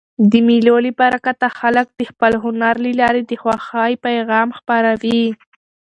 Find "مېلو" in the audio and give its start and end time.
0.47-0.75